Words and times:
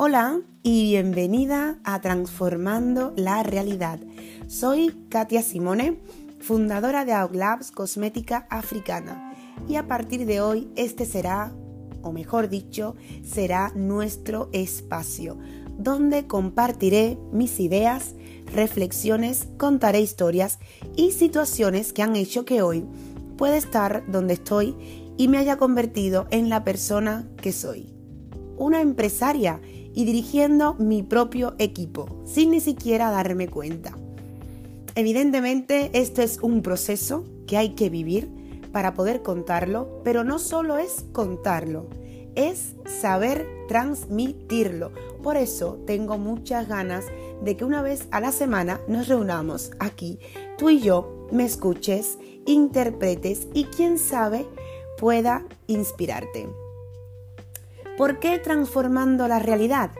Hola 0.00 0.42
y 0.62 0.84
bienvenida 0.84 1.80
a 1.82 2.00
Transformando 2.00 3.12
la 3.16 3.42
Realidad. 3.42 3.98
Soy 4.46 4.94
Katia 5.08 5.42
Simone, 5.42 5.98
fundadora 6.38 7.04
de 7.04 7.12
Auglabs 7.14 7.72
Cosmética 7.72 8.46
Africana 8.48 9.34
y 9.66 9.74
a 9.74 9.88
partir 9.88 10.24
de 10.24 10.40
hoy 10.40 10.70
este 10.76 11.04
será, 11.04 11.52
o 12.00 12.12
mejor 12.12 12.48
dicho, 12.48 12.94
será 13.24 13.72
nuestro 13.74 14.50
espacio 14.52 15.36
donde 15.76 16.28
compartiré 16.28 17.18
mis 17.32 17.58
ideas, 17.58 18.14
reflexiones, 18.54 19.48
contaré 19.56 20.00
historias 20.00 20.60
y 20.94 21.10
situaciones 21.10 21.92
que 21.92 22.02
han 22.04 22.14
hecho 22.14 22.44
que 22.44 22.62
hoy 22.62 22.84
pueda 23.36 23.56
estar 23.56 24.04
donde 24.06 24.34
estoy 24.34 24.76
y 25.16 25.26
me 25.26 25.38
haya 25.38 25.56
convertido 25.56 26.28
en 26.30 26.50
la 26.50 26.62
persona 26.62 27.28
que 27.42 27.50
soy. 27.50 27.92
Una 28.58 28.80
empresaria 28.80 29.60
y 29.98 30.04
dirigiendo 30.04 30.74
mi 30.74 31.02
propio 31.02 31.56
equipo, 31.58 32.22
sin 32.24 32.52
ni 32.52 32.60
siquiera 32.60 33.10
darme 33.10 33.48
cuenta. 33.48 33.98
Evidentemente, 34.94 35.90
esto 35.92 36.22
es 36.22 36.38
un 36.40 36.62
proceso 36.62 37.24
que 37.48 37.56
hay 37.56 37.70
que 37.70 37.90
vivir 37.90 38.30
para 38.70 38.94
poder 38.94 39.22
contarlo, 39.22 40.00
pero 40.04 40.22
no 40.22 40.38
solo 40.38 40.78
es 40.78 41.04
contarlo, 41.10 41.88
es 42.36 42.76
saber 42.86 43.44
transmitirlo. 43.66 44.92
Por 45.20 45.36
eso 45.36 45.80
tengo 45.84 46.16
muchas 46.16 46.68
ganas 46.68 47.04
de 47.42 47.56
que 47.56 47.64
una 47.64 47.82
vez 47.82 48.06
a 48.12 48.20
la 48.20 48.30
semana 48.30 48.80
nos 48.86 49.08
reunamos 49.08 49.72
aquí, 49.80 50.20
tú 50.58 50.70
y 50.70 50.78
yo, 50.78 51.26
me 51.32 51.44
escuches, 51.44 52.18
interpretes 52.46 53.48
y 53.52 53.64
quién 53.64 53.98
sabe 53.98 54.46
pueda 54.96 55.44
inspirarte. 55.66 56.67
¿Por 57.98 58.20
qué 58.20 58.38
transformando 58.38 59.26
la 59.26 59.40
realidad? 59.40 59.90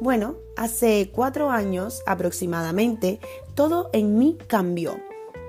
Bueno, 0.00 0.36
hace 0.56 1.10
cuatro 1.12 1.50
años 1.50 2.00
aproximadamente, 2.06 3.18
todo 3.54 3.90
en 3.92 4.16
mí 4.16 4.38
cambió. 4.46 5.00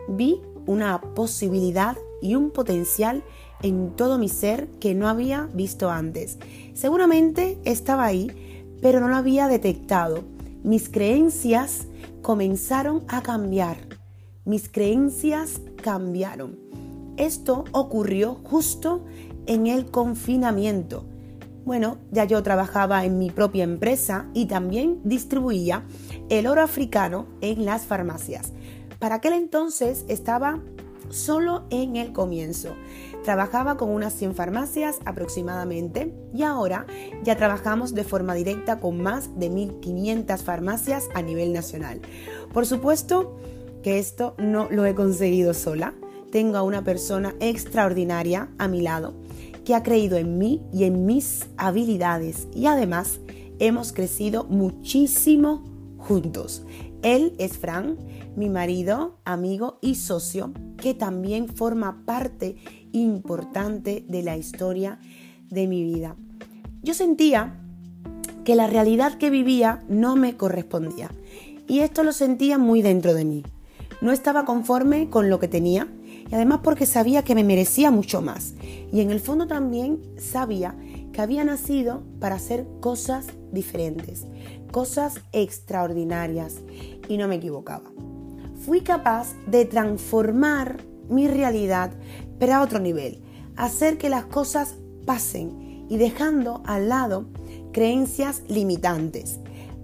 Vi 0.09 0.41
una 0.65 0.99
posibilidad 0.99 1.95
y 2.19 2.33
un 2.33 2.49
potencial 2.49 3.23
en 3.61 3.95
todo 3.95 4.17
mi 4.17 4.29
ser 4.29 4.67
que 4.79 4.95
no 4.95 5.07
había 5.07 5.47
visto 5.53 5.91
antes. 5.91 6.39
Seguramente 6.73 7.59
estaba 7.65 8.05
ahí, 8.05 8.65
pero 8.81 8.99
no 8.99 9.07
lo 9.07 9.15
había 9.15 9.47
detectado. 9.47 10.23
Mis 10.63 10.89
creencias 10.89 11.85
comenzaron 12.23 13.03
a 13.09 13.21
cambiar. 13.21 13.77
Mis 14.43 14.69
creencias 14.69 15.61
cambiaron. 15.83 16.57
Esto 17.17 17.63
ocurrió 17.73 18.39
justo 18.43 19.05
en 19.45 19.67
el 19.67 19.91
confinamiento. 19.91 21.05
Bueno, 21.63 21.99
ya 22.11 22.25
yo 22.25 22.41
trabajaba 22.41 23.05
en 23.05 23.19
mi 23.19 23.29
propia 23.29 23.63
empresa 23.63 24.25
y 24.33 24.47
también 24.47 24.99
distribuía 25.03 25.83
el 26.29 26.47
oro 26.47 26.61
africano 26.61 27.27
en 27.41 27.65
las 27.65 27.85
farmacias. 27.85 28.51
Para 28.97 29.15
aquel 29.15 29.33
entonces 29.33 30.03
estaba 30.07 30.59
solo 31.09 31.65
en 31.69 31.97
el 31.97 32.13
comienzo. 32.13 32.75
Trabajaba 33.23 33.77
con 33.77 33.89
unas 33.89 34.13
100 34.13 34.33
farmacias 34.33 34.99
aproximadamente 35.05 36.13
y 36.33 36.41
ahora 36.41 36.87
ya 37.23 37.37
trabajamos 37.37 37.93
de 37.93 38.05
forma 38.05 38.33
directa 38.33 38.79
con 38.79 39.01
más 39.01 39.37
de 39.37 39.51
1.500 39.51 40.37
farmacias 40.39 41.09
a 41.13 41.21
nivel 41.21 41.53
nacional. 41.53 42.01
Por 42.53 42.65
supuesto 42.65 43.37
que 43.83 43.99
esto 43.99 44.33
no 44.39 44.67
lo 44.71 44.85
he 44.85 44.95
conseguido 44.95 45.53
sola. 45.53 45.93
Tengo 46.31 46.57
a 46.57 46.63
una 46.63 46.83
persona 46.83 47.35
extraordinaria 47.39 48.49
a 48.57 48.67
mi 48.67 48.81
lado 48.81 49.13
que 49.65 49.75
ha 49.75 49.83
creído 49.83 50.17
en 50.17 50.37
mí 50.37 50.61
y 50.73 50.85
en 50.85 51.05
mis 51.05 51.47
habilidades 51.57 52.47
y 52.53 52.65
además 52.65 53.19
hemos 53.59 53.93
crecido 53.93 54.43
muchísimo 54.45 55.63
juntos. 55.97 56.63
Él 57.03 57.33
es 57.37 57.57
Fran, 57.57 57.97
mi 58.35 58.49
marido, 58.49 59.19
amigo 59.25 59.77
y 59.81 59.95
socio, 59.95 60.51
que 60.77 60.93
también 60.93 61.47
forma 61.47 62.03
parte 62.05 62.55
importante 62.91 64.05
de 64.07 64.23
la 64.23 64.37
historia 64.37 64.99
de 65.49 65.67
mi 65.67 65.83
vida. 65.83 66.15
Yo 66.81 66.93
sentía 66.93 67.59
que 68.43 68.55
la 68.55 68.67
realidad 68.67 69.17
que 69.17 69.29
vivía 69.29 69.83
no 69.87 70.15
me 70.15 70.37
correspondía 70.37 71.11
y 71.67 71.79
esto 71.79 72.03
lo 72.03 72.11
sentía 72.11 72.57
muy 72.57 72.81
dentro 72.81 73.13
de 73.13 73.25
mí. 73.25 73.43
No 74.01 74.11
estaba 74.11 74.45
conforme 74.45 75.09
con 75.09 75.29
lo 75.29 75.39
que 75.39 75.47
tenía 75.47 75.87
y 76.31 76.35
además 76.35 76.61
porque 76.63 76.85
sabía 76.85 77.23
que 77.23 77.35
me 77.35 77.43
merecía 77.43 77.91
mucho 77.91 78.21
más. 78.21 78.53
Y 78.91 79.01
en 79.01 79.11
el 79.11 79.19
fondo 79.19 79.47
también 79.47 79.99
sabía 80.17 80.75
que 81.11 81.21
había 81.21 81.43
nacido 81.43 82.03
para 82.21 82.35
hacer 82.35 82.65
cosas 82.79 83.27
diferentes, 83.51 84.25
cosas 84.71 85.19
extraordinarias 85.33 86.55
y 87.09 87.17
no 87.17 87.27
me 87.27 87.35
equivocaba. 87.35 87.91
Fui 88.65 88.79
capaz 88.79 89.33
de 89.45 89.65
transformar 89.65 90.77
mi 91.09 91.27
realidad, 91.27 91.91
pero 92.39 92.53
a 92.53 92.61
otro 92.61 92.79
nivel, 92.79 93.21
hacer 93.57 93.97
que 93.97 94.07
las 94.07 94.23
cosas 94.25 94.75
pasen 95.05 95.85
y 95.89 95.97
dejando 95.97 96.63
al 96.65 96.87
lado 96.87 97.25
creencias 97.73 98.43
limitantes 98.47 99.39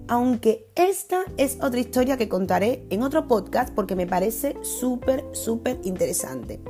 aunque 0.08 0.66
esta 0.74 1.24
es 1.36 1.58
otra 1.62 1.80
historia 1.80 2.16
que 2.16 2.28
contaré 2.28 2.86
en 2.88 3.02
otro 3.02 3.28
podcast 3.28 3.72
porque 3.74 3.94
me 3.94 4.06
parece 4.06 4.56
súper, 4.62 5.24
súper 5.32 5.78
interesante. 5.84 6.60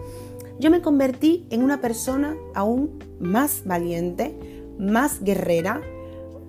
Yo 0.59 0.71
me 0.72 0.82
convertí 0.82 1.47
en 1.50 1.62
una 1.62 1.81
persona 1.81 2.37
aún 2.54 2.99
más 3.21 3.62
valiente, 3.65 4.37
más 4.76 5.22
guerrera, 5.22 5.81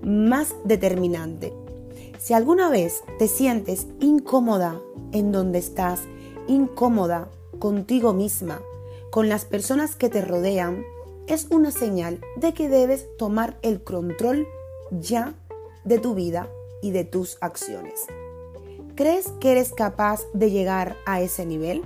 más 0.01 0.55
determinante. 0.65 1.53
Si 2.17 2.33
alguna 2.33 2.69
vez 2.69 3.03
te 3.19 3.27
sientes 3.27 3.85
incómoda 3.99 4.81
en 5.11 5.31
donde 5.31 5.59
estás, 5.59 6.01
incómoda 6.47 7.29
contigo 7.59 8.13
misma, 8.13 8.61
con 9.11 9.29
las 9.29 9.45
personas 9.45 9.95
que 9.95 10.09
te 10.09 10.21
rodean, 10.21 10.83
es 11.27 11.47
una 11.51 11.69
señal 11.69 12.19
de 12.35 12.53
que 12.55 12.67
debes 12.67 13.05
tomar 13.17 13.59
el 13.61 13.83
control 13.83 14.47
ya 14.91 15.35
de 15.85 15.99
tu 15.99 16.15
vida 16.15 16.49
y 16.81 16.91
de 16.91 17.03
tus 17.03 17.37
acciones. 17.41 18.05
¿Crees 18.95 19.29
que 19.39 19.51
eres 19.51 19.71
capaz 19.71 20.21
de 20.33 20.51
llegar 20.51 20.97
a 21.05 21.21
ese 21.21 21.45
nivel? 21.45 21.83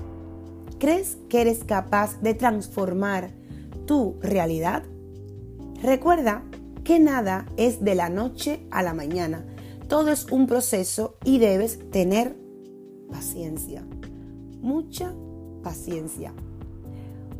¿Crees 0.80 1.18
que 1.30 1.42
eres 1.42 1.64
capaz 1.64 2.20
de 2.22 2.34
transformar 2.34 3.32
tu 3.86 4.16
realidad? 4.22 4.84
Recuerda 5.82 6.44
que 6.84 7.00
nada 7.00 7.46
es 7.58 7.84
de 7.84 7.96
la 7.96 8.10
noche 8.10 8.66
a 8.72 8.84
la 8.84 8.94
mañana. 8.94 9.46
Todo 9.88 10.12
es 10.12 10.26
un 10.32 10.48
proceso 10.48 11.18
y 11.24 11.40
debes 11.40 11.80
tener 11.92 12.36
paciencia. 13.12 13.86
Mucha 14.62 15.14
paciencia. 15.62 16.34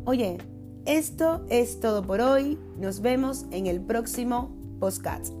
Oye, 0.04 0.38
esto 0.86 1.44
es 1.48 1.80
todo 1.80 2.02
por 2.02 2.20
hoy. 2.20 2.58
Nos 2.78 3.00
vemos 3.00 3.46
en 3.50 3.66
el 3.66 3.80
próximo 3.80 4.54
podcast. 4.78 5.32